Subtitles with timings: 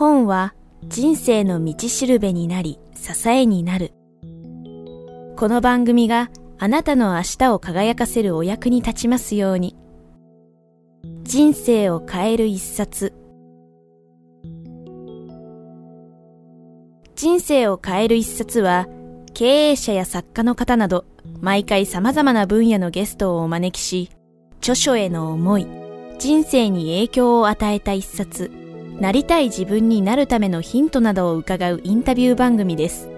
[0.00, 0.54] 本は
[0.84, 3.92] 人生の道しるべになり支えになる。
[5.36, 9.76] この番組があなたの明日を輝かせるお役に立ちますように。
[11.22, 13.14] 人生を変える一冊。
[17.14, 18.86] 人生を変える一冊は、
[19.32, 21.04] 経営者や作家の方など、
[21.40, 24.10] 毎回様々な分野のゲストをお招きし、
[24.60, 25.79] 著書への思い、
[26.20, 28.50] 人生に影響を与えた一冊、
[29.00, 33.08] なりたい自分になるためのヒントなどを伺うインタビュー番組です。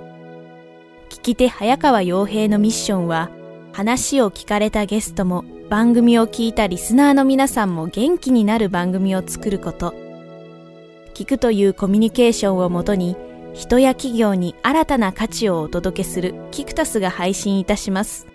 [1.11, 3.31] 聞き手早川洋平のミッションは、
[3.73, 9.95] 話を聞かれたゲストも番組を聞いたリスナーの皆さんも元気になる番組を作ること。
[11.13, 13.17] 聞くというコミュニケーションをもとに、
[13.53, 18.32] 人や企業に新たな価値をお届けするキクタスが配信いたします。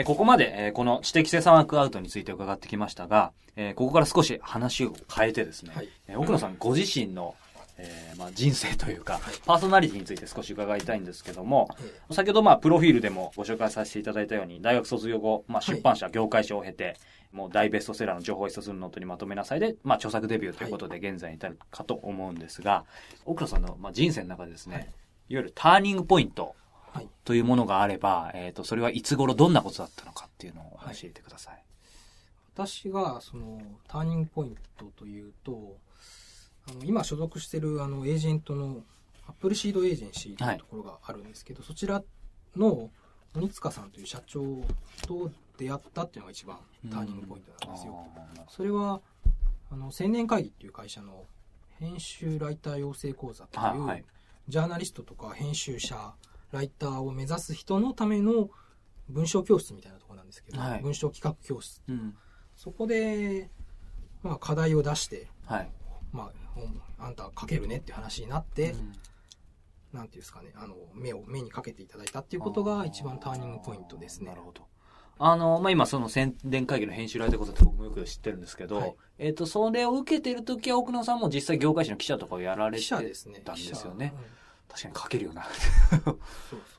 [0.00, 7.34] えここまで、えこの知的生産ワークアウトについて伺ってきましたが、えここから少し話を変えてですね、はい、え奥野さんご自身の
[7.80, 11.68] えー、まあ、人生というか、パーソナリティについて少し伺いたいんですけども、
[12.10, 16.96] 先ほどまあ、プロフィールでもご紹介させていただいたように、大学卒業後、まあ、出版社、業界紙を経て、
[17.30, 22.84] もう大ベストセラーの情報を一つのノートにまとめなさいで、まあ、著作デビューということで現在に至るかと思うんですが、
[23.26, 24.92] 奥野さんの、まあ、人生の中でですね、
[25.28, 26.56] い、わゆるターニングポイント
[27.24, 31.62] というものがあれば、えっ、ー、と、それはいつ頃どんなことだったのかっていうのを教えてください。
[32.54, 35.76] 私が、その、ターニングポイントというと、
[36.70, 38.82] あの今所属してるあのエージェントの
[39.26, 42.02] アップルシードエージェンシーというところがあるんですけど、はい、そちら
[42.56, 42.90] の
[43.34, 44.42] 鬼塚さんという社長
[45.06, 46.58] と出会ったっていうのが一番
[46.90, 48.06] ターニングポイントなんですよ。
[48.48, 49.00] それは
[49.70, 51.24] あの青年会議っていう会社の
[51.78, 54.04] 編集ライター養成講座という、はい、
[54.48, 56.12] ジャーナリストとか編集者
[56.52, 58.50] ライターを目指す人のための
[59.08, 62.14] 文章教室みたいなところなんですけど、はい、文章企画教室、うん、
[62.56, 63.50] そこで、
[64.22, 65.70] まあ、課題を出して、はい、
[66.12, 66.30] ま
[66.98, 68.92] あ、あんた書けるねって話になって、うん、
[69.92, 74.26] なんていうんですかね、あの、目を、目にかけていただいたっていうことが一番ターニングポイントですね。
[74.26, 74.66] なるほど。
[75.18, 83.40] あの、まあ、今その宣伝会議の編集ライターことって僕もよく知ってるんですけど、はい、えっ、ー、と、それを受けてる時は奥野さんも実際業界誌の記者とかをやられてたんですよね。
[83.96, 84.14] ね。
[84.16, 84.24] うん、
[84.68, 85.46] 確かに書けるよな。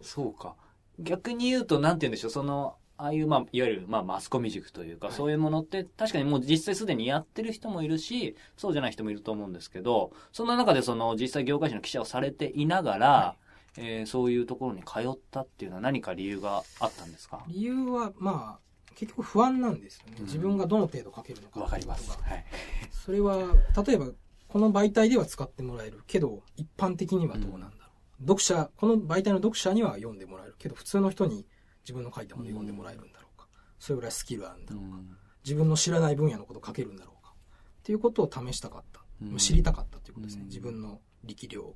[0.01, 0.55] そうか。
[0.99, 13.35] 逆に言うと、なんて言うんでしょう、その、ああいう、まあ、いわゆる、まあ、マスコミ塾というか、はい、そういうものって、確かにもう実際すでにやってる人もいるし、そうじゃない人もいると思うんですけど、そんな中でその、実際業界誌の記者をされていながら、は
[13.77, 17.45] い、えー、そういうところに通ったっていうのは何か理由があったんですか？
[17.47, 20.17] 理由は、まあ、結局不安なんですよね。
[20.21, 21.61] 自分がどの程度書けるのか。
[21.61, 22.19] わ、かります。
[22.21, 22.45] はい。
[22.91, 23.37] それは、
[23.85, 24.07] 例えば、
[24.49, 27.67] この媒体では使ってもらえるけど、一般的にはどうなんだ。
[27.67, 27.78] うん、
[28.21, 30.55] 読者、この媒体の読者には読んでもらえる。
[30.57, 31.45] けど、普通の人に
[31.83, 33.47] 自分の書いたもの読んでもらえるんだろうか、
[33.79, 34.97] それぐらいスキルあるんだろうか、
[35.43, 37.33] 自分の知らない分野のこと書けるんだろうか。
[37.79, 39.01] っていうことを試したかった、
[39.39, 41.75] 知りたかったということですね、自分の力量、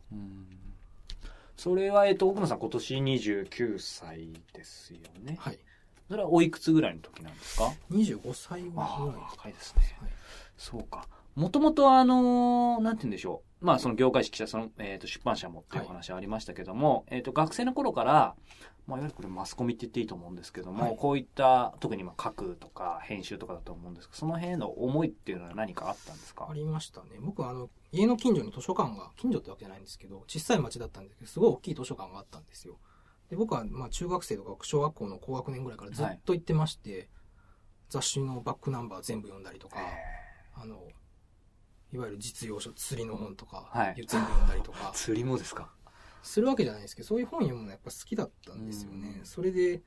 [1.55, 5.37] それは、えっと、奥野さん今年29歳ですよね。
[5.39, 5.59] はい。
[6.09, 8.89] それはおいくつぐらいの時なんですか ?25 歳ぐらい。
[9.31, 9.97] 若いですね。
[9.99, 10.09] はい、
[10.57, 11.07] そうか。
[11.35, 13.52] もともとあのー、なんて言うんでしょう。
[13.63, 18.35] まあ、その業界誌記者、その、えっ、ー、と、出版社もっていう話ありましたけども、はい、えっ、と、学生の頃から、
[18.87, 26.47] まあ、いわゆるこれマスコミって言っていいと思うんですけども、はい、こういった特にまあ書くとか編集とかだと思うんですけどその辺の思いっていうのは何かあったんですか？
[26.49, 27.11] ありましたね。
[27.21, 32.77] 僕あの家の近所に図書館が近所ってわけじゃないんですけど小さい町だったんですけどすごい大きい図書館があったんですよ。
[33.29, 37.07] で僕はまあ中学生とか小学校の高学年ぐらいからずっと行ってまして、はい、
[37.89, 39.77] 雑誌のバックナンバー全部読んだりとか
[40.55, 40.81] あの
[41.93, 44.91] いわゆる実用書釣りの本とか、はい、全部読んだりとか。
[44.95, 45.71] 釣りもですか？
[46.23, 49.21] するわけじゃないですけどそういう本読むのやっぱ好きだったんですよね。
[49.23, 49.83] それで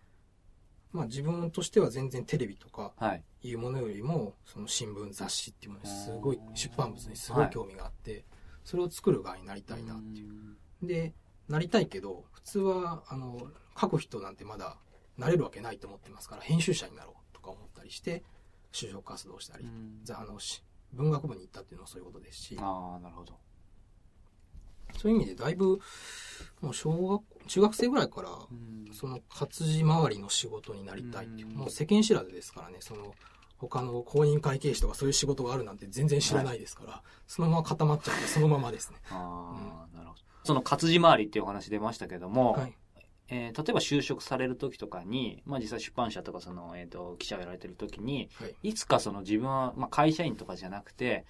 [0.92, 2.94] まあ自分としては全然テレビとか
[3.42, 3.52] い。
[3.54, 8.24] うものよりも、その新聞雑誌っていうものにすごい出版物にすごい興味があって、
[8.64, 10.56] それを作る側になりたいなっていう。
[10.82, 11.14] で
[11.48, 14.78] なりたいけど普通はあの書く人なんてまだ
[15.16, 18.24] なれるわけないと思ってますから編集者になろうとか思ったりして
[18.72, 19.64] 就職活動したり、
[20.10, 20.38] あの
[20.92, 23.34] 文学部に行ったっていうのはそういうことですしあなるほど。
[24.96, 25.78] そういう意味でだいぶ
[26.60, 28.28] もう小学中学生ぐらいから、
[28.92, 33.14] その活字周りの仕事になりたいっていう、もう世間知らずですからねその
[33.58, 38.98] 他の公認会計士とかそういう仕事があるなんて全然知らないですから、はい、そのまま固まっちゃってそのままですね。
[39.10, 40.20] ああ、なるほど。
[40.44, 42.74] その活字回りっていうお話出ましたけども、はい、
[43.28, 51.24] えー、例えば就職される時とかに、まあ実際出版社とかその、えっ、ー、と、記者をやられてる時に、はい、いつかその自分は、まあ会社員とかじゃなくて、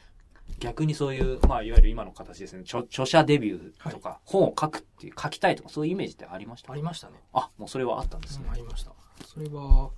[0.61, 6.73] 逆にそういう、まあ、いわゆる今の形ですね、著著者デビューとか、本を書くっていう、書きたいとか、そういうイメージってありました？
[6.73, 7.21] ありましたね。
[7.33, 8.45] あ、もうそれはあったんですね。
[8.47, 8.93] うんありました。
[9.27, 9.91] それは、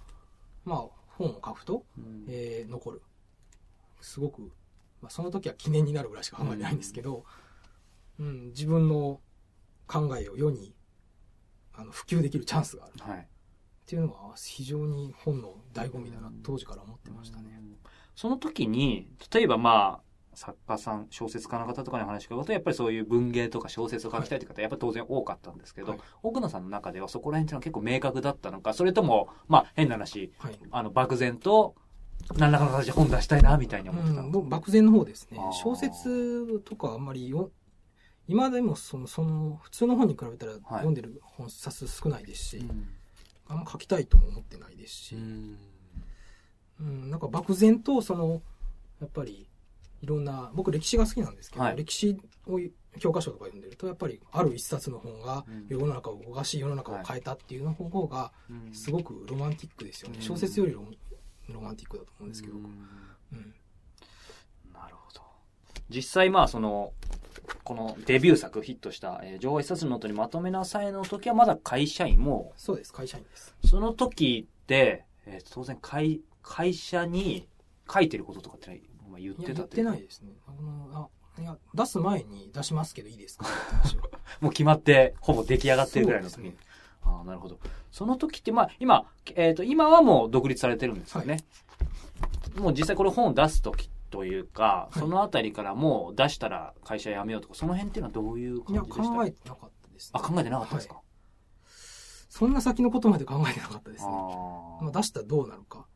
[0.64, 3.02] まあ、本を書くと、うんえー残る。
[4.00, 4.50] すごく、
[5.02, 7.24] まあ、その時は記念になるぐらいしか考えてないんですけど、
[8.18, 9.20] うん、自分の
[9.86, 10.72] 考えを世に
[11.78, 13.12] あの普及できるチャンスがある。
[13.12, 13.20] はい。
[13.20, 13.25] っ
[13.86, 17.62] ていうのは非常に本の醍醐味だな、当時から思ってましたね。
[18.14, 26.00] その時に、例えばまあ、作家さん、小説家の方とかに話伺うと、やっぱりそういう文芸とか小説を書きたいという方、やっぱり当然多かったんですけど、はい。
[26.22, 30.58] 奥野さんの中ではそこら辺っていうのは結構明確だったのか、それとも、まあ変な話、はい。
[30.70, 31.76] あの、漠然と、
[32.36, 35.38] 何らかの形で本出したいな、みたいに思ってたうん漠然の方ですね。
[35.62, 37.50] 小説とかあんまりよ
[38.28, 42.88] 今でもそのその普通の本に比べたら読んでる本冊数少ないですし、うん。
[43.48, 45.58] あんま書きたいとも思ってないですし、うん。
[46.80, 48.42] うん、なんか漠然とその
[49.00, 49.48] やっぱり
[50.02, 51.76] いろんな僕歴史が好きなんですけど、はい。
[51.76, 52.60] 歴史を
[52.98, 55.66] 教科書とか読んでるとやっぱりある一冊の本がうん。
[55.69, 60.22] 世の中を動かし世の中を変えたっていうの方がうんすごくロマンティックですよね、うん。
[60.22, 60.84] 小説よりロ
[61.48, 62.64] ロマンティックだと思うんですけど、うん。
[62.64, 62.66] う
[63.36, 63.54] ん。
[64.75, 65.22] なるほど。
[65.88, 66.92] 実際まあその、
[67.68, 73.54] このデビュー作ヒットした、えー情報一冊のノートにまとめなさいの時はまだ会社員もそうです会社員です。
[73.62, 77.46] う、その時って、えー当然会、会社に
[77.92, 78.80] 書いてることとかって
[79.10, 80.32] まあ言ってた言ってないいですね。
[80.46, 83.44] あのあいや出す前に出しますけどいいですか？
[84.40, 86.38] もう決まって、ほぼ出来上がってるぐらいの時。
[86.38, 86.44] に。
[86.44, 86.56] ね。
[87.02, 87.60] ああ、なるほど。
[87.92, 89.04] その時って、まあ、今、
[89.34, 91.40] えっ、と、今はもう独立されてるんですよね。
[92.56, 94.99] もう実際これ本を出す時というか、はい。
[94.99, 99.14] そのあたりからもう出したら会社辞めようとか、その辺っていうのはどういういや感じでした？
[99.14, 101.02] 考えてなかったです、あ、考えてなかったですか、はい。
[102.28, 104.10] そんな先のことまで考えてなかったですね。
[104.12, 105.87] あまあ、出したらどうなるか。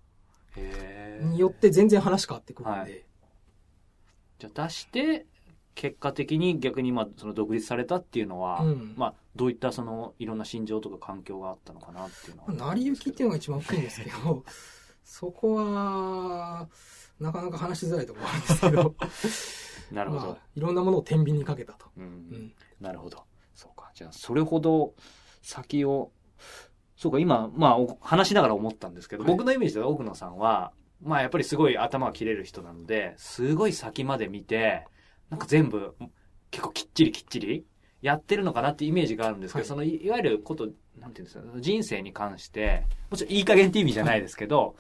[0.57, 3.07] によって全然話変わってくるんで、はい。
[4.39, 5.27] じゃあ出して、
[5.75, 8.95] 結果的に逆にまあその独立されたっていうのは、うん。
[8.97, 12.49] まあどういったそのいろんな心情とか環境があったのかなっていうのは。
[12.53, 14.45] まあ成り行きっていうのが一番大きいんですけど
[15.05, 16.69] そこは
[17.23, 18.95] なかなか話しづらいところあるんですけど
[19.93, 20.27] なるほど。
[20.27, 23.25] まあ、いろんなものを天秤にかけたと、うんうんなるほど。
[23.55, 23.93] そうか。
[23.95, 24.95] じゃあ、それほど
[25.43, 26.11] 先を、
[26.97, 34.87] そうか、今、まあ、お話しながら思ったんですけど、はい僕のイメージでは奥野さんは、まあ、やっぱりすごい頭が切れる人なので、すごい先まで見て、
[35.31, 35.95] なんか全部、
[36.51, 37.65] 結構きっちりきっちり
[38.03, 44.77] やってるのかなってイメージがあるんですけど、はいその、いいわゆること、なんていうんですか、人生に関して、もちろんいい加減って意味じゃないですけど、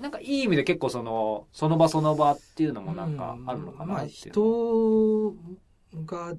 [0.00, 4.34] なんかいい意味で結構その、その場その場っていうのもなんかあるのかまあなっていう。
[4.34, 5.34] のは。
[5.92, 6.34] 人が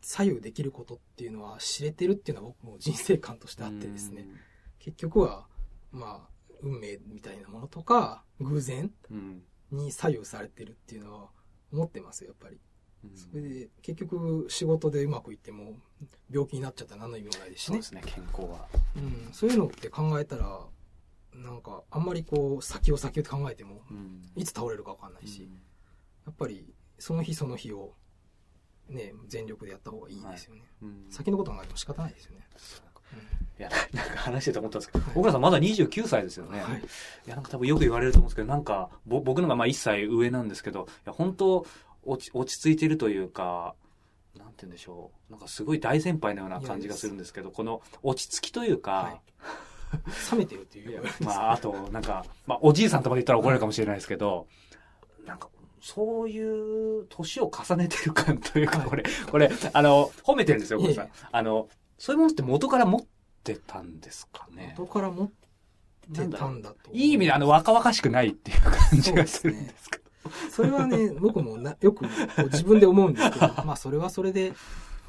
[0.00, 4.26] 左右できることっていうのは知れてるっていうのは僕も人生観としてあってですね。
[4.78, 5.46] 結局は
[5.92, 9.42] まあ運命みたいなものとか偶然うん。
[9.70, 11.28] に左右されてるっていうのは
[11.70, 12.58] 思ってますよやっぱり。
[13.04, 13.16] うん。
[13.16, 15.76] それで結局仕事でうまくいっても
[16.30, 17.82] 病気になっちゃったら何の意味もないですしね。
[17.82, 18.66] そうですね、健康は。
[18.96, 20.66] うん、そういうのって考えたら
[21.42, 24.22] なんかあんまりこう先を先をって考えてもうん。
[24.36, 25.48] いつ倒れるか分かんないし、
[26.26, 27.94] やっぱりその日その日を
[28.88, 31.06] ね全力でやった方がいいですよね、うん。
[31.10, 32.46] 先のこと考えても仕方ないですよね、
[33.58, 35.14] いや、なんか話してて思ったんですけど、はい。
[35.14, 36.60] 小倉さんまだ29歳ですよね。
[36.60, 36.78] はい。
[36.78, 36.82] い
[37.26, 41.66] や、なんか多分よく言われると思うんですけど、なんか、ぼ僕のがまあ1歳上なんですけど、いや、本当
[42.04, 43.74] 落ち、落ち着いてるというか、
[44.36, 45.32] なんて言うんでしょう。
[45.32, 49.20] なんかすごい大先輩のような感じがするんですけど、この落ち着きというか、はい
[50.32, 54.46] 冷めてるっていうまあ、あと、なんか、まあ、おじいさんとまで言ったら怒られるかもしれないですけど、
[55.26, 55.48] なんか、
[55.80, 61.28] そういう年を重ねてる感というか、はいこれ、これ、あの、褒めてるんですよ、いえいえ小倉さん。
[61.32, 61.68] あの、
[61.98, 63.00] そういうものって元から持っ
[63.44, 64.74] てたんですかね？
[64.78, 65.30] 元から持っ
[66.14, 70.08] てたんだといい意味で、あの、若々しくないっていう感じがするんですけど。
[70.50, 72.04] それはね僕もなよく
[72.50, 74.52] 自分で思うんですけどまあそれはそれで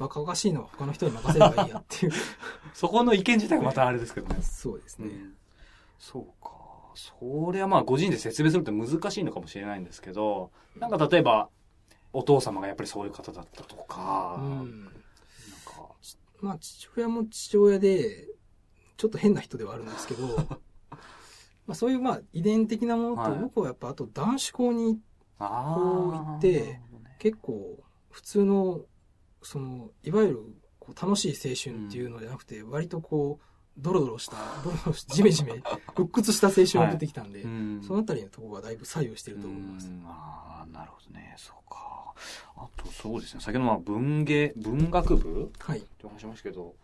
[0.00, 2.12] 若々しいのは他の人に任せればいいやっていう。
[2.72, 4.42] そこの意見自体がまたあれですけどね。
[4.42, 5.34] そうですね、うん。
[5.98, 6.50] そうか。
[6.94, 11.50] それはまあ、ご自身で説明するって難しいのかもしれないんですけど、なんか例えば、
[12.14, 14.84] お父様がやっぱりそういう方だったとか、うん。
[14.84, 14.92] なん
[15.66, 15.94] か、
[16.40, 18.26] まあ父親も父親で
[18.96, 20.26] ちょっと変な人ではあるんですけど
[21.66, 23.38] まあそういうまあ遺伝的なものと、はい。
[23.38, 24.98] 僕はやっぱあと男子校に
[25.38, 26.80] あこう言って
[27.18, 27.78] 結構
[28.10, 28.80] 普通の
[29.42, 30.40] そのいわゆる
[30.78, 33.44] こう楽しい青春っていうのじゃなくて、割とこう
[33.78, 35.62] ドロドロしたドロドロしたジメジメ
[35.96, 39.88] 鬱屈した青春を送ってきたんで、うんそのあたりのところがだいぶ左右してると思います。
[39.88, 41.34] うんああ、なるほどね。
[41.38, 42.14] そうか。
[42.56, 43.40] あと、そうですね。
[43.40, 45.78] 先ほどまあ文芸、文学部はい。
[45.78, 46.74] ってお話ししましたけど、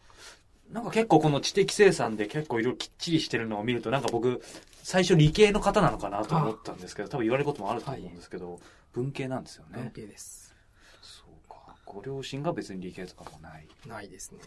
[0.70, 4.42] なんか結構この知的生産で結構いろいろきっちりしてるのを見ると、なんか僕、
[4.82, 8.60] 最初理系の方なのかなと思ったんですけど、多分言われることもあると思うんですけど、はい、
[8.92, 9.78] 文系なんですよね。
[9.78, 10.45] 文系です。
[11.86, 13.68] ご両親が別に理系とかもない。
[13.86, 14.40] ないですね。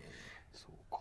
[0.53, 1.00] そうか。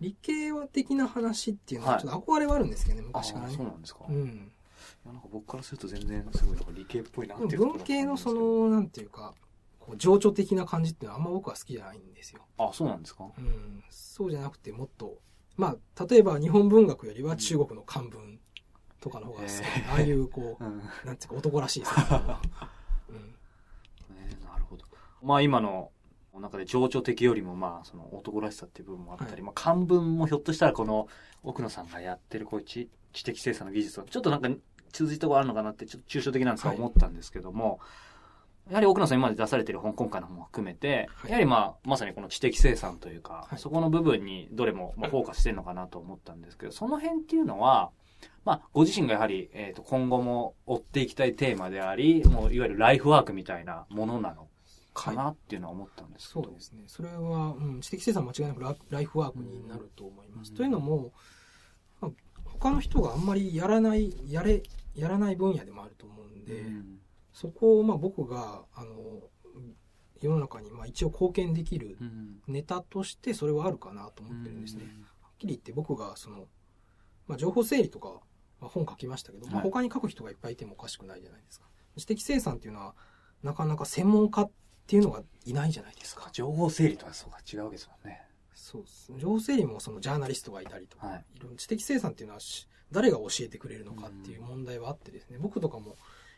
[0.00, 3.54] 理系は的な話っていうのはちょっと憧れはあるんですけどね、昔からね。
[3.54, 4.00] そうなんですか。
[4.08, 4.52] うん。
[5.06, 9.34] なんか僕からすると全然すごいなんか理系っぽいなっていう文系のその、なんていうか、
[9.78, 12.42] こう情緒的な感じっていうのはあんま僕は好きじゃないんですよ。
[12.58, 13.84] あ、そうなんですかうん。
[13.88, 15.18] そうじゃなくてもっと、
[15.56, 18.40] まあ、例えば日本文学よりは中国の漢文
[19.00, 19.50] とかの方が好き。
[19.90, 22.04] ああいうこう、うん、なんていうか男らしいですね。
[23.08, 23.34] うん、
[24.16, 24.84] えー、なるほど。
[25.22, 25.90] まあ今の
[26.34, 31.08] 中で情緒的よりもまあその男らしさっていう部分もあったり、はい、まあ漢文もひょっとしたらこの
[31.42, 34.50] 奥野さんがやってるこういう知知的生産の技術はちょっとなんか
[34.92, 37.78] 通じたところあるのかなってちょっと抽象的なんですが思ったんですけども、はい
[38.68, 47.90] やはり奥野さん今まで出されている本、今回の本も含めて、はい、やはりまあ、まさにこの知的生産というか、はい、そこの部分にどれもまあフォーカスしてるのかなと思ったんですけど、その辺っていうのは、
[48.44, 54.48] まあ、ご自身がやはり、えっ、ー、と、今後も追っていきたいテーマであり、もう、いわゆるライフワークみたいなものなの
[54.96, 56.84] かなっていうのは思ったんですけど、はい、そうですね。
[56.86, 60.50] それは、うん、知的生産間違いなくライフワークになると思います。
[60.50, 61.12] うん、というのも、
[62.00, 62.10] まあ、
[62.44, 64.62] 他の人があんまりやらない、やれ、
[64.94, 66.98] やらない分野でもあると思うんで、うん、
[67.34, 68.94] そこをまあ僕が、あの、
[70.22, 71.98] 世の中にまあ一応貢献できる
[72.46, 74.84] ネタとしてそれはあるかなと思ってるんですね。
[75.20, 76.46] はっきり言って僕がその、
[77.26, 78.20] まあ、情報整理とか、
[78.60, 81.66] まあ、本書きましたけど、まあ、他に書く人がいっぱいいてもおかしくないじゃないですか。
[81.98, 82.94] 知的生産っていうのは
[83.42, 84.50] なかなか専門家っ
[84.86, 86.28] ていうのがいないじゃないですか。
[86.32, 88.22] 情報整理とはそうか違うわけですもんね。
[88.54, 89.12] そうです。
[89.18, 92.40] 情報整理もそのジャーナリストがいたりとか、はい、いろんな知的生産っていうのは
[92.92, 95.96] 誰が教えてくれるのかっていう問題はあってですね、僕とかも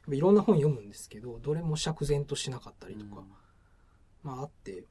[0.08, 3.22] いろんな本読むんですけど、どれも釈然としなかったりとか、
[4.22, 4.84] まああって、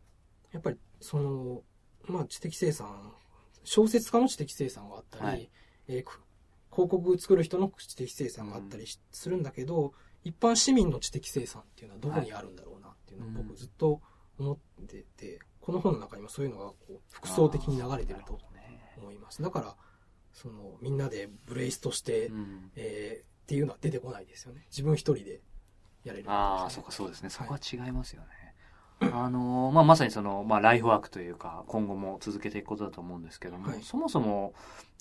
[0.51, 1.63] やっぱりその、
[2.07, 3.13] まあ知的生産、
[3.63, 5.49] 小説家の知的生産があったり、はい、
[5.87, 6.05] えー、
[6.71, 12.66] 広告作る人の知的生産があったりするんだけど、一般市民の知的生産っていうのはどこにあるんだろう
[13.17, 14.01] いうのを僕ずっと
[14.39, 18.39] 思ってて、この本の中にもそういうのがこう複層的に流れてると
[18.97, 19.41] 思います。
[19.41, 19.75] だから、
[20.33, 24.65] そのみんなでブレイスとして、うん、えー、っていうのは出てこないですよね。
[24.69, 25.41] 自分一人で
[26.03, 27.29] やれる、ね、ああ、そうかそうですね。
[27.29, 28.27] そこは違いますよね。
[28.99, 34.53] はい、あのー、まあ、まさにその、まあ、ライフワークというか、今後も続けていくことだと思うんですけども、はい、そもそも、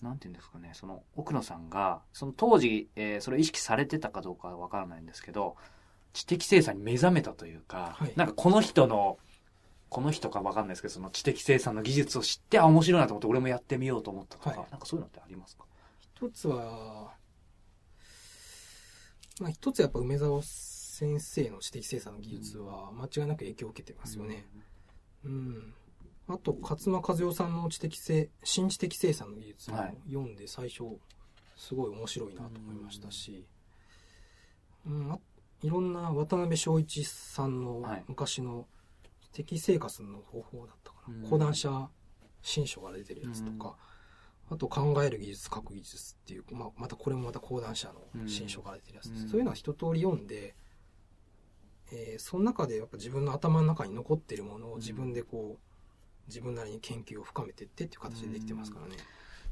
[0.03, 5.57] なんていうんですかね、その、奥野さんが、その当時、えー、それを意識されてたかどうかはわからないんですけど、
[6.17, 9.19] 知的生産に目覚めたというか、はい、なんかこの人の、
[9.91, 15.65] この人かわかんないですけど、その知的生産の技術を知って、あ、面白いなと思って俺もやってみようと思ったとか、はい、なんかそういうのってありますか？
[16.01, 17.13] 一つは、
[19.41, 24.47] まあ、一つやっぱ梅沢先生の知的生産の技術は間違いなく影響を受けてますよね。
[25.25, 25.33] うん。
[25.33, 30.85] うん、あと、勝間和代さんの知的生、新知的生産の技術も読んで最初、
[31.57, 33.47] すごい面白いなと思いましたし、
[34.87, 35.19] うん、あ
[35.63, 38.67] いろんな渡辺正一さんの昔の
[39.23, 41.29] 知的生活の方法だったかな。
[41.29, 41.89] 講談社
[42.43, 43.77] 新書から出てるやつとか、
[44.51, 49.11] あと考える技術、書く技術っていう、まあ、またこれもまた講談社の新書から出てるやつ。
[49.11, 50.55] うん、そういうのは一通り読んで、
[51.93, 58.97] えー、その中でやっぱ自分の頭の中に残ってるものを自分でこう、自分なりに研究を深めていってっていう形でできてますからね。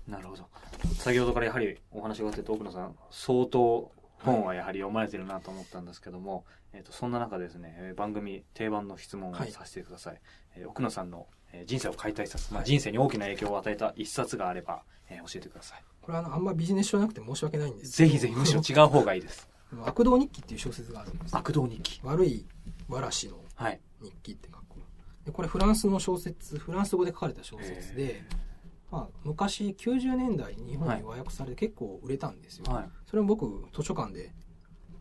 [0.07, 0.49] なるほど。
[0.95, 3.91] 先ほどからやはりお話があって奥野さん、相当
[4.25, 10.15] 本はやはり読まれてるなと思ったんですけども、はい、えっ、ー、と、そんな中ですね、番組定番の質問をさせてください。
[10.15, 10.23] はい、
[10.57, 11.27] えー、奥野さんの
[11.67, 15.85] 人生を変えた一冊、まあ、人生に大きな影響を与えた一冊があれば、えー、教えてください。
[16.03, 19.49] これはあの、あんまビジネス書じゃなくて申し訳ないんですぜひぜひ、むしろ違う方がいいです。
[19.85, 21.37] 悪道日記っていう小説があるんです。
[21.37, 22.01] 悪道日記。
[22.03, 22.47] 悪い
[22.89, 23.39] わらしの
[24.01, 24.65] 日記って書く。
[25.25, 28.23] でこれフランスの小説、フランス語で書かれた小説で、
[28.95, 32.73] まあ、昔90年代に日本に和訳されて結構売れたんですよ。
[32.73, 34.33] はい、それを僕図書館で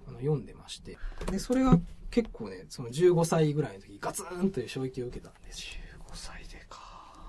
[0.08, 0.98] あの読んでまして。
[1.30, 5.84] で、それが結構ね、その15歳ぐらいの時ガツンという衝撃を受けたんですよ。
[6.06, 6.44] 15歳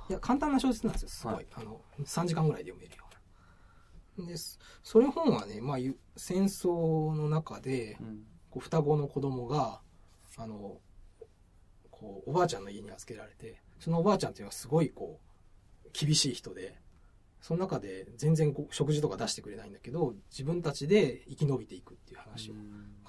[0.09, 1.35] いや、簡単な小説なんですよ、すごい。
[1.35, 3.05] はい、あの、3時間ぐらいで読めるよ
[4.19, 4.29] うな。
[4.29, 4.35] で、
[4.83, 5.79] それ本はね、まあ、
[6.17, 7.97] 戦争の中で、
[8.51, 9.81] こう双子の子供が、
[10.37, 10.79] あの、
[11.91, 15.24] こう、おばあちゃんの家に預けられて、そのおばあちゃんっていうのはすごい、こう、
[15.99, 16.77] 厳しい人で、
[17.41, 22.55] その中で全然食事とか出してくれないんだけど、自分たちで生き延びていくっていう話を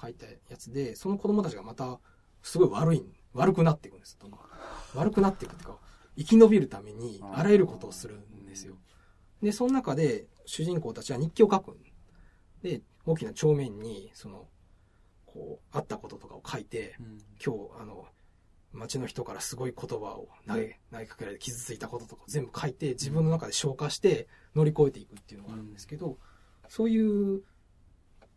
[0.00, 1.98] 書いたやつで、その子供たちがまた、
[2.42, 4.18] すごい悪い、悪くなっていくんです。
[4.94, 5.78] 悪くなっていくっていうか、
[6.16, 8.76] 生き延びるためにあらゆることをするんですよ。
[9.42, 11.76] で、その中で主人公たちは日記を書く
[12.62, 14.48] で、大きな帳面に、その、
[15.24, 18.06] こう、あったこととかを書いて、うん、今日、あの、
[18.76, 26.18] 街の人からすごい言葉を投げ、投げかけられて傷ついたこととか全部書いて自分の中で消化して乗り越えていくっていうのがあるんですけど、
[26.68, 27.42] そういう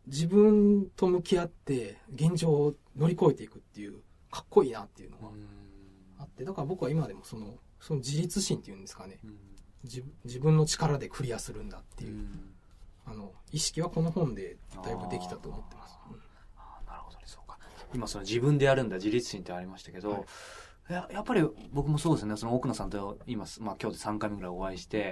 [0.08, 5.29] 自分と向き合って現状を乗り越えていくっていうかっこいいなっていうのが
[6.19, 9.19] あってだから僕は今でもそのその自立心っていうんですかね、
[9.84, 12.27] 自自分の力でクリアするんだっていう、
[13.05, 15.98] あの意識はこの本でだいぶできたと思ってます。
[16.10, 16.28] うか
[17.93, 20.17] 今その自分でやるんだ自立心ってありましたけど、は
[20.89, 22.36] い、ややっぱり僕もそうですね。
[22.38, 25.08] その奥野さんと今、まあ、今日で3回目ぐらいお会いして、は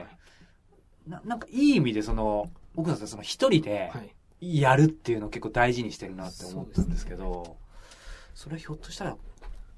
[1.08, 3.92] い、ななんかいい意味でその奥野さんその一人で
[4.40, 7.58] やるっていうのを結構大事にしてるなって思ったんですけど、
[8.36, 9.18] それひょっとしたら、ま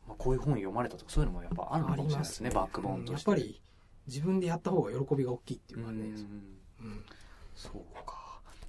[0.10, 3.30] あ、こういう本読まれたとかそういうのもやっぱあるのかもしれないですね、ね、バックボーンとして。
[3.30, 3.62] やっぱり
[4.08, 6.04] 自分でやった方が喜びが大きいっていうかね。
[6.82, 7.06] うん、
[7.56, 8.19] そうか。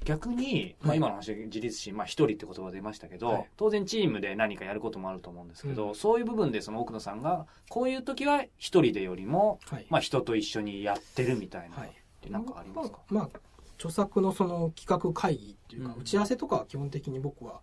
[0.04, 13.28] 逆に、まあ、今の話で自立心、まあ、一人って言葉出ましたけど、はい、当然チームで何かやることもあると思うんですけど、うん、そういう部分でその奥野さんがこういう時は一人でよりも、はい、まあ、人と一緒にやってるみたいな、はい、って何かありますか、まあ、
[13.76, 17.60] 著作のその企画会議っていうか、打ち合わせとかは基本的に僕は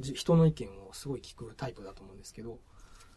[0.00, 2.58] 人の意見をすごい聞くタイプだと思うんですけど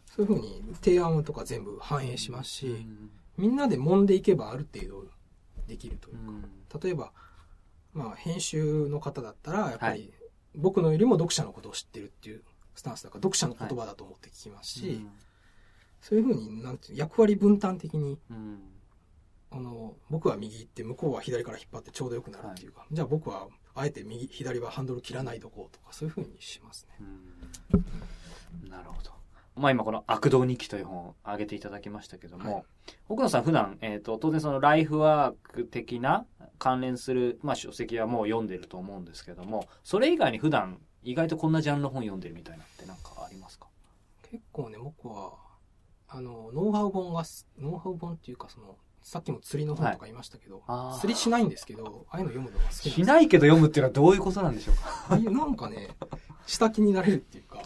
[0.06, 5.06] そういうふうに提案とか全部反映しますし、うん、みんなで揉んでいけばある程度
[5.68, 7.12] できるというか、うん、例えば
[7.94, 10.14] まあ、編集の方だったらやっぱり
[10.56, 12.44] 僕のよりも読者のことを知ってるっていう
[12.76, 15.12] スタンスだから読者の言葉だと思って聞きますし、はいうん、
[16.02, 18.60] そういうふうになんて役割分担的に、うん、
[19.52, 27.08] あの僕は右行って向こうは左から引っ張ってちょうどよくなるっていうか、はい、じゃあ僕はあえて右左はハンドル切らないとこうとかそういうふうにしますね。
[28.70, 29.19] なるほど。
[29.60, 32.64] まあ今この悪道日記という本を挙げていただきましたけども、はい、
[33.10, 36.26] 奥野さん普段、えっ、ー、と、当然そのライフワーク的な
[36.58, 43.68] 関連する、まあ書籍はもう読んでると思うんですけども、それ以外に普段意外とこんなジャンルの本読んでるみたいなってなんかありますか？
[44.24, 45.34] 結構ね、僕は、
[46.08, 47.24] あの、ノウハウ本が、
[47.60, 54.76] ノウハウ本っていうかその、さっきも釣りの本とか言いましたけど、はい、釣りしないんですけど、ああいうの読むのが好きしないけど読むっていうのはどういうことなんでしょう
[55.10, 55.18] か？
[55.18, 55.88] なんかね、
[56.46, 57.62] 下気になれるっていうか、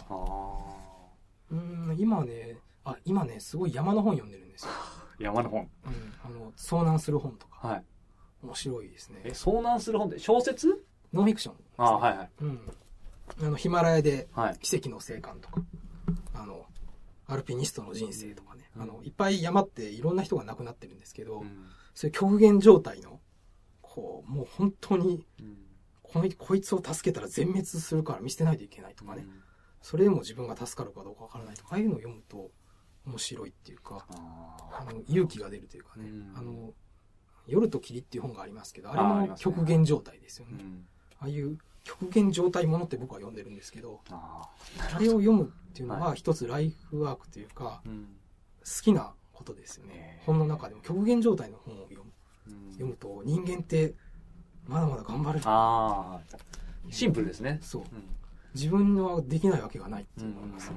[1.54, 4.70] うん今ねあ今ねすごい山の本読んでるんですよ。
[5.18, 7.84] 山の本、うん、あの遭難する本とか、はい、
[8.42, 9.20] 面白いですね。
[9.24, 10.84] え遭難する本って小説？
[11.12, 12.60] ノンフィクション、ね、あはいはい、うん、
[13.40, 14.28] あのヒマラヤで
[14.60, 16.66] 奇跡の生還とか、はい、あの
[17.26, 23.20] アルピニストの人生とかね、うん、あのいっぱい山っていろんな人が亡くなってるんですけど、うん、そういう極限状態の
[23.80, 25.24] こうもう本当に、
[26.02, 29.24] このこいつを助けたら全滅するから見捨てないといけないとかね、
[29.84, 32.50] それでも自分が助かるかどうかわからないとかああいうのを読むと
[33.06, 36.72] 面白いっていうかあの勇気が出るというかね、あの
[37.46, 40.64] 夜と霧っていう本がありますけどあれも極限状態ですよね。
[41.20, 44.48] ああいう極限状態ものって僕は読んでるんですけどあ
[44.98, 50.22] れを読むっていうのは一つライフワークというか、好きなことですよね。
[50.24, 50.80] 本の中でも。
[50.80, 52.10] 極限状態の本を読む、
[52.70, 53.92] 読むと人間って
[54.66, 55.40] まだまだ頑張る。
[55.44, 56.20] あ
[56.90, 57.58] シンプルですね。
[57.60, 57.82] そう、
[58.54, 60.76] 自分はできないわけがないって思いますね。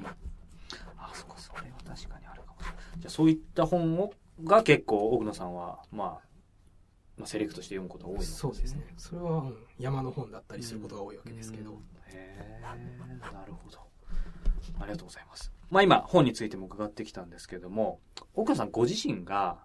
[0.98, 2.58] あ、そこそれは確かにあるかも
[2.98, 4.14] じゃあそういった本を
[4.44, 6.28] が結構奥野さんは、まあ、
[7.18, 8.86] まあ、セレクトして読むことが多い、ね、そうですね。
[8.98, 11.72] それは、うん、山の本だったりすることが多いわけですけど。
[12.08, 12.74] へえ、な
[13.46, 13.80] るほど。
[14.80, 15.52] ありがとうございます。
[15.72, 18.00] まあ今、本についても伺ってきたんですけども、
[18.36, 19.58] 奥野さんご自身が、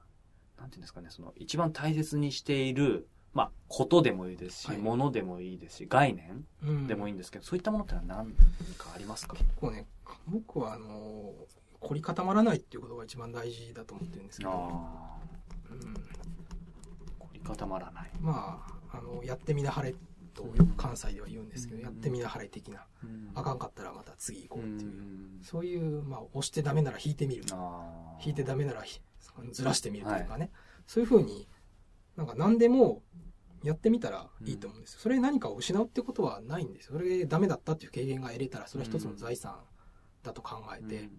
[0.58, 6.44] なんていうんですかね、その一番大切にしているまあ、ことでもいいですし、はい、ものでもいいですし、概念
[6.86, 8.32] でもいいんですけど、うん、そういったものってのは何
[8.76, 9.34] かありますか？
[9.36, 9.86] 結構ね、
[10.26, 11.32] 僕はあの、
[11.80, 14.50] 凝り固まらないっていうことが一番大事だと思ってるんですけど、
[15.70, 15.94] うん、
[17.18, 18.10] 凝り固まらない。
[18.20, 19.94] まあ、あの、やってみなはれ
[20.34, 24.92] とよく関西では言うんですけど、うん、やってみなはれ的な、うん、あかんかったらまた次行こうっていう、
[25.42, 27.44] そういう、まあ、押してダメなら引いてみる。
[28.24, 28.84] 引いてダメなら
[29.52, 30.50] ずらしてみるというかね、はい、
[30.86, 31.48] そういうふうに
[32.16, 33.02] なんか何でも
[33.62, 35.00] やってみたらいいと思うんですよ。
[35.00, 36.98] それ何かを失うってことはないんですよ。
[36.98, 39.56] それダメだったっていう経験が得れたら、それは一つの財産
[40.22, 41.10] だと考えて、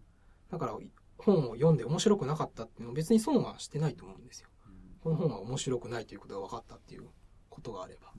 [0.51, 0.77] だから
[1.17, 4.49] 本を読んで面白くなかったっていうのは別に損はしてないと思うんですよ。
[5.01, 7.09] この本は面白くないということが分かったっていう
[7.49, 8.13] ことがあれば。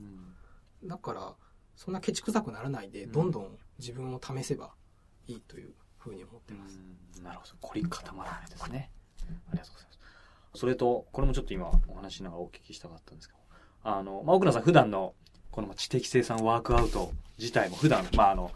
[0.83, 1.35] だから、
[1.75, 4.73] そんなケチくさくならないで、どんどん自分を試せば
[5.27, 6.79] いいというふうに思ってます。
[7.21, 7.53] なるほど。
[7.59, 8.91] 凝り固まらないですね。
[9.49, 9.99] ありがとうございます。
[10.55, 13.39] それと、これもちょっと今お話しながらお聞きしたかったんですけど、
[13.83, 15.13] あの、まあ、奥野さん普段の
[15.51, 18.51] この知的生産ワークアウト自体も普段、まあ、あの、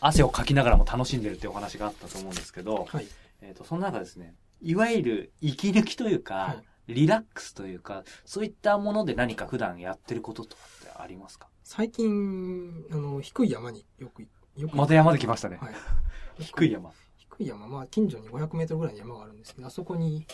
[0.00, 3.06] 汗をかきながらも楽しんでるっていうお話があったと思うんですけど、はい、
[3.42, 6.56] えっ、と、その中ですね、いわゆる息抜きというか、は
[6.86, 11.48] い、リラックスというか、そういったもので何か普段やってることとかってありますか？
[11.64, 14.76] 最近、あの、低い山によく、よく。
[14.76, 15.58] また山で来ましたね。
[15.60, 15.74] はい、
[16.42, 16.90] 低い山。
[17.18, 20.26] 低低い山、まあ近所に500メートルぐらいの山があるんですけど、あそこに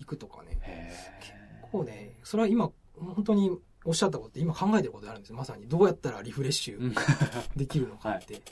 [0.00, 0.58] 行くとかね。
[1.20, 1.32] 結
[1.70, 5.36] 構ね、それは今、本当におっしゃったことって今考えてることあるんですよ。
[5.36, 5.68] まさに。
[5.68, 6.94] どうやったらリフレッシュ
[7.56, 8.34] できるのかって。
[8.34, 8.42] はい、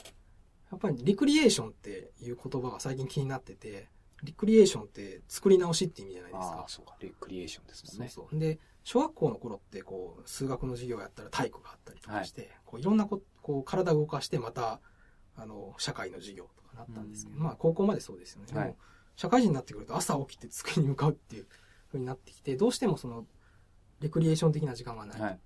[0.72, 3.88] やっぱりリクリエーションっていう言葉が最近気になってて、
[4.22, 6.64] リクリエーションって作り直しって意味じゃないですか。
[6.66, 6.96] あそうか。
[7.00, 8.08] リクリエーションですもんね。
[8.08, 14.80] そうそうで、小学校の頃ってこう、数学の授業やったら体育があったりとかして、はい、こういろんなここう体を動かしてまた、
[15.36, 18.58] あの、社会の授業とかなったんですけど、まあ高校までそうですよね。
[18.58, 18.76] はい、
[19.18, 21.46] 社会人になってくると朝起きて机に向かうっていう
[21.88, 23.26] ふうになってきて、どうしてもその、
[24.00, 25.20] レクリエーション的な時間がない。
[25.20, 25.40] はい、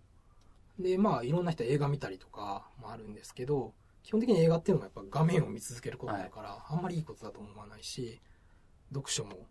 [0.79, 8.21] で、まあいろんな人映画見たりとかもあるんですけど、基本的に映画っていうのはやっぱ画面を見続けることだから、あんまりいいことだと思わないし、
[8.93, 9.47] 読書も、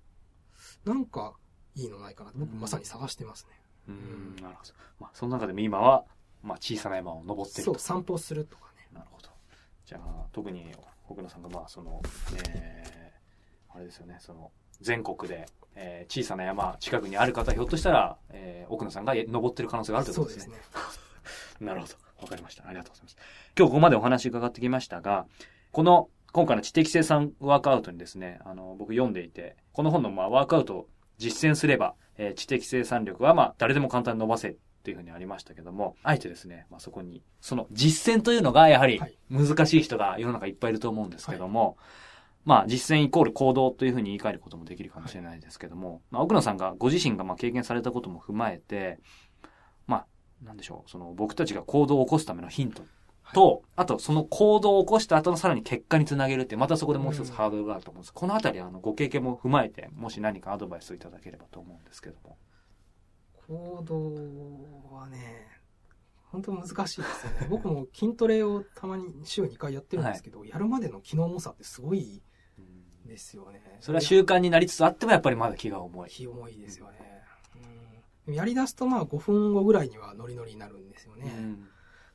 [0.85, 1.33] なんか
[1.73, 3.59] いいのないかなと僕まさに探してますね。
[3.87, 4.73] うん、なるほど。
[4.99, 6.05] まあその中でも今は、
[6.43, 8.87] まあ小さな山を登ってるそう、散歩するとかね。
[8.93, 9.29] なるほど。
[9.83, 10.75] じゃあ、特に
[11.07, 12.03] 奥野さんがまあその、
[12.53, 13.00] えー、
[13.73, 20.55] あれですよね、その、全国で、えー、小さな山近くにある方ひょっとしたら、えー、奥野さんが登ってる可能性があるということですね。
[20.71, 20.99] そうです
[21.59, 21.65] ね。
[21.67, 21.93] なるほど。
[22.21, 22.67] わかりました。
[22.67, 23.17] ありがとうございます。
[23.57, 25.25] 今日ここまでお話伺ってきましたが、
[25.71, 41.75] この今回の知的生産ワークアウトにですね、あの、僕読んでいて、この本のまあワークアウトを実践すれば、えー、知的生産力はまあ誰でも簡単に伸ばせっていうふうにありましたけども、あえてですね、まあ、そこに、その実践というのがやはり難しい人が世の中いっぱいいると思うんですけども、はい、
[42.43, 48.99] まあ実践イコール行動というふうに言い換えることもできるかもしれないですけども、まあ、奥野さんがご自身がまあ経験されたことも踏まえて、
[49.87, 50.07] まあ、
[50.43, 52.83] なんでしょう、その僕たちが行動を起こすためのヒント
[53.33, 58.13] と、あとその行動を起こした後のさらに結果につなげるって、またそこでもう一つハードルがあると思うんです。
[58.13, 62.37] このあたりあのご経験も踏まえて、もし何かアドバイスをいただければと思うんですけども。
[63.47, 65.47] 行動はね、
[66.31, 67.03] 本当難しいですよ
[67.41, 67.47] ね。
[67.49, 72.21] 僕も筋トレをたまに週2回やってるんですけど、はい、やるまでの気の重さってすごい
[73.11, 73.61] ですよね。
[73.81, 76.09] それは習慣になりつつあってもやっぱりまだ気が重い。
[76.09, 77.21] 気重いですよね。
[78.27, 81.31] うん、やり出すとまあ5分後ぐらいにはノリノリになるんですよね。
[81.37, 81.67] うん、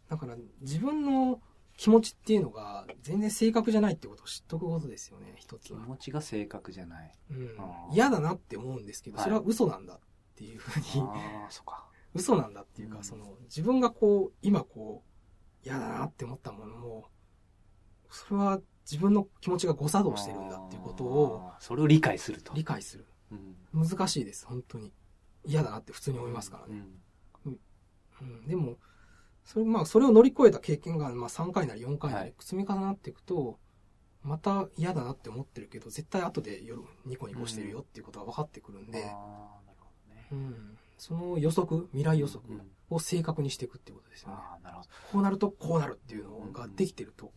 [0.08, 1.40] だから自分の
[1.76, 5.80] 気持ちっていうのが全然正確じゃないってことを知っとくことですよね、一つは。
[5.80, 7.12] 気持ちが正確じゃない。
[7.30, 7.56] うん。
[7.92, 9.98] 嫌だなって思うんですけど、それは嘘なんだっ
[10.34, 17.08] ていうふうに、あ そうか嘘なんだっていうか、うん、その自分がこう今こう嫌だなって思ったものも
[18.10, 22.52] それは自分の気持ちが誤作動してるんだっていうことをそれを理解すると。
[22.54, 23.34] 理解する、う
[23.80, 24.92] ん、難しいです本当に。
[25.46, 26.82] 嫌だなって普通に思いますからね、
[27.46, 27.58] うん、
[28.20, 28.76] うん、でも
[29.44, 33.56] それまあそれを乗り越えた経験が、まあ、3回なり4回なり積み重なっていくと、はい、
[34.24, 39.06] また嫌だなって思ってるけど絶対後で夜ニコニコしてるよっていうことが分かってくるんで、
[40.32, 42.42] うん、その予測、未来予測
[42.90, 44.36] を正確にしていくっていうことですよね。
[44.64, 44.88] なるほど。
[45.12, 47.32] こうなるとこうなるっていうのができてると、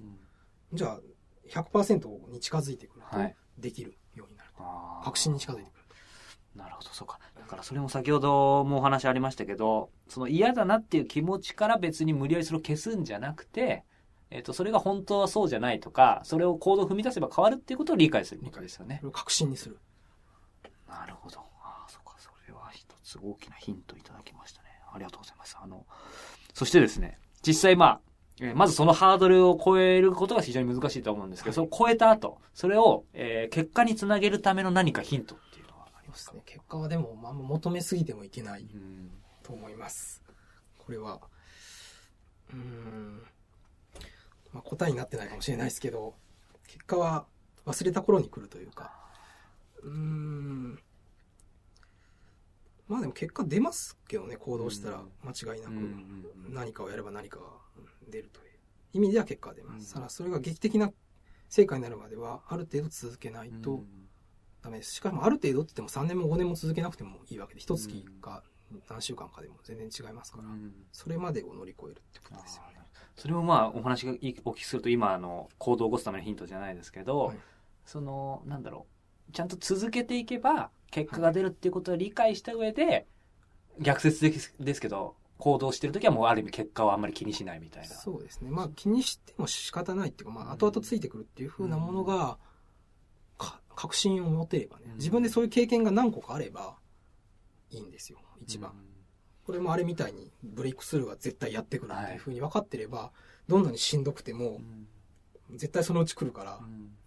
[0.73, 0.99] じゃあ
[1.47, 3.17] 100%に近づいてくると、
[3.57, 4.63] できるようになると。
[5.03, 5.95] 確信に近づいてくると。
[6.57, 7.19] なるほど、そうか。
[7.37, 13.83] だからそれも先ほどもお話ありましたけど、その嫌だなっていう気持ちから別に無理やりそれを消すんじゃなくて、
[14.31, 19.01] えっ、ー、と、それが本当はそうじゃないとか、それを行動を踏み出せば変わるっていうことを理解することですよね。
[19.11, 19.79] 確信にする。
[20.87, 21.49] なるほど。
[23.09, 24.67] つ大きなヒントいただきましたね。
[24.93, 25.57] ありがとうございます。
[25.59, 25.85] あの、
[26.53, 28.01] そしてですね、実際まあ、
[28.41, 36.41] えー、まずそのハードルを超えることが非常に難しいと思うんですけど、それを超えた後、それを、えー、結果につなげるための何かヒントっていうのはありますね。
[36.45, 38.65] 結果はでも、まあ、求めすぎてもいけない
[39.43, 40.23] と思います。
[40.77, 41.19] これは、
[42.53, 43.21] うん、
[44.53, 46.15] まあ、答えになってないかもしれないですけど、
[46.67, 47.25] 結果は
[47.65, 48.93] 忘れた頃に来るというか、
[49.83, 50.79] うん、
[52.89, 55.73] まあでも結果出ますけどね、行動したら間違いなく、
[56.49, 57.45] 何かをやれば何かが
[58.09, 58.49] 出るという
[58.93, 59.93] 意味では結果が出ます。
[59.93, 60.91] ただそれが劇的な
[61.49, 63.83] 成果になるまでは、ある程度続けないと
[64.63, 64.95] ダメです。
[64.95, 68.43] しかもある程度って言っても3年も5年も続けなくてもいいわけで、一月か
[68.89, 70.45] 何週間かでも全然違いますから、
[70.91, 72.79] それまでを乗り越えるってことですよね。
[73.15, 74.13] それもまあお話が
[74.45, 77.37] お聞きすると今あの行動を起こすためのヒントじゃないですけど、はい、
[77.85, 78.87] そのなんだろ
[79.29, 79.31] う。
[79.31, 83.07] ちゃんと続けていけば結果が出るっていうことを理解した上で、
[83.79, 87.95] 逆説ですですけど、行動してる時はもうある意味結果をあんまり気にしないみたいな。
[87.95, 88.49] そうですね。
[88.49, 92.37] まあ気にしても仕方ないっていうか、まあ後々ついてくるっていうふうなものが、
[93.75, 96.75] 確信を持てればね、自分でそういう経験が何個かあれば
[97.71, 98.73] いいんですよ、一番。
[99.45, 103.13] これもあれみたいにブレイクスルーは絶対やってくるっていうふうに分かってれば、
[103.47, 104.59] どんなにしんどくても、
[105.51, 106.59] 絶対そのうち来るから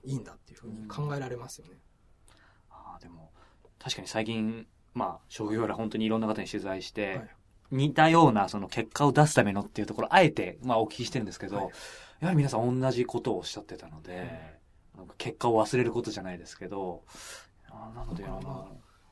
[0.02, 1.78] いいんだっていうふうに考えられますよね。
[2.70, 3.32] ああ、でも、
[3.82, 7.28] 確かに最近、まあ、職業ら本当にいろんな方に取材して、はい、
[7.72, 11.66] 似たようなその結果を出すためのっていうところ、あえて、まあお聞きしてるんですけど、はい、
[12.20, 14.60] やはり皆さん同じことをおっしゃってたので、
[14.96, 17.02] う結果を忘れることじゃないですけど、
[17.70, 18.68] あなので、あの、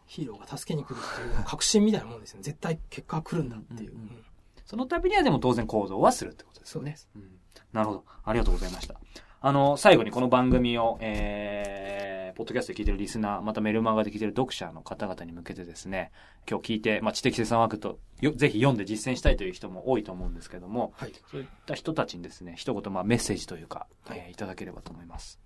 [0.07, 2.43] ヒーローが助けに来るっていう確信みたいなもんですよね。
[2.45, 3.93] 絶対結果が来るんだっていう。
[3.93, 4.25] うんうんうん、
[4.65, 6.97] その度にはでも当然行動はするってことですよね。
[7.17, 7.39] うん、
[7.73, 8.05] なるほど。
[8.25, 8.95] ありがとうございました。
[9.41, 12.10] あの、最後にこの番組を、えー、
[12.41, 16.11] ポッドキャストで聞いてるリスナー、またメルマガで聞いてる読者の方々に向けてですね、
[16.49, 25.39] 今日聞いて、まあ、知的生産枠とよ、ぜひ読んで実践したいという人も多いと思うんですけども、はい、そういった人たちにですね、一言、まあ、メッセージというか、はい、えー、いただければと思います。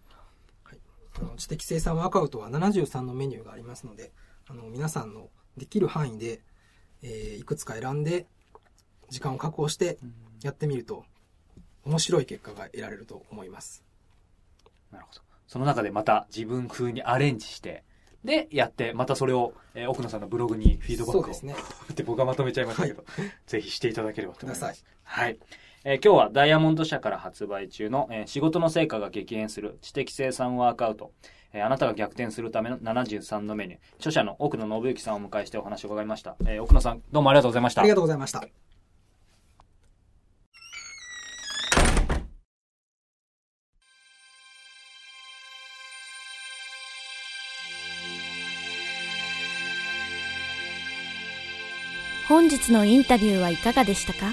[0.62, 0.78] はい。
[1.18, 4.12] あの、知的生産ワークアウトは73のメニューがありますので、
[4.46, 6.42] あの、皆さんのできる範囲で、
[7.02, 8.28] えー、いくつか選んで、
[9.10, 9.98] 時間を確保して
[10.44, 11.04] やってみると、
[11.82, 13.82] 面白い結果が得られると思います。
[14.92, 15.23] なるほど。
[15.46, 17.84] その中でまた自分風にアレンジして、
[18.24, 21.22] で、やって、またそれを、えー、奥野さんのブログにフィードバックを。
[21.22, 21.54] そうですね。
[21.92, 24.84] って僕はまとめちゃいましたけど、はい、ぜひしていただければと思います。
[25.02, 25.38] はい。
[25.84, 31.12] えー、今日はダイヤモンド社から発売中の、えー、仕事の成果が激変する知的生産ワークアウト、
[31.52, 36.36] えー、あなたが逆転するための73のメニュー、著者の奥野信之さんをお迎えしてお話を伺いました。
[36.46, 37.82] えー、奥野さん、どうもありがとうございました。
[37.82, 38.73] ありがとうございました。
[52.28, 54.32] 本日のインタビューはいかがでしたか？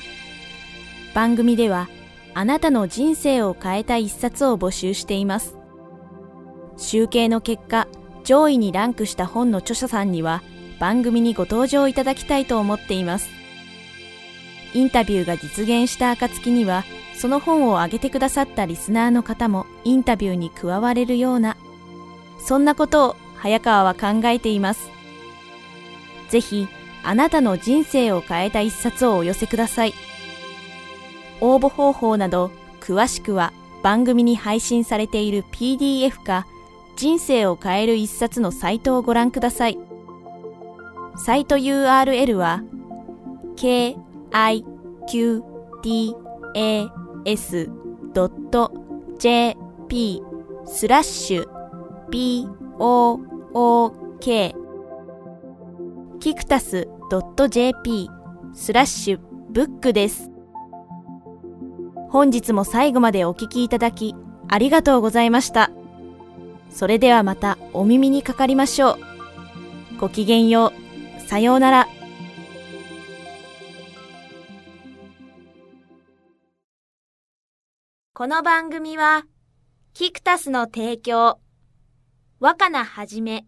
[1.14, 1.90] 番組では
[2.34, 5.58] あなたの人生を変えた一冊を募集しています。
[6.78, 7.88] 集計の結果、
[8.24, 10.42] 上位にランクした本の著者さんには
[10.80, 13.30] 番組にご登場いただきたいと思っています。
[14.74, 21.58] インタビューが実現した暁には、その本を挙げてくださったリスナーの方もインタビューに加われるような、
[22.40, 24.90] そんなことを早川は考えています。
[26.30, 26.70] ぜひ、
[27.04, 29.94] あなたの人生を変えた一冊をお寄せください。
[31.40, 33.52] 応募方法など詳しくは
[33.84, 36.46] 番組に配信されている PDF か
[36.96, 39.80] 人生を変える一冊のサイトをご覧ください。
[41.16, 42.62] サイト URL は
[43.56, 44.32] kiqtas.jp
[50.66, 51.48] スラッシュ
[53.54, 54.61] book
[56.22, 56.88] キクタス
[57.50, 58.08] .jp
[58.54, 60.30] スラッシュブックです。
[62.12, 64.14] 本日も最後までお聞きいただき
[64.48, 65.72] ありがとうございました。
[66.70, 68.98] それではまたお耳にかかりましょう。
[70.00, 70.72] ごきげんよ
[71.18, 71.22] う。
[71.28, 71.88] さようなら。
[78.14, 79.24] この番組は、
[79.96, 81.40] キクタスの提供、
[82.40, 83.48] 若菜はじめ、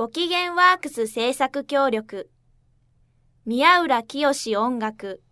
[0.00, 2.30] ご機嫌ワークス制作協力、
[3.44, 5.22] 宮浦清音楽、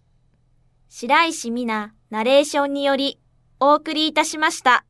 [0.91, 3.19] 白石美奈ナレーションにより
[3.61, 4.85] お送りいたしました。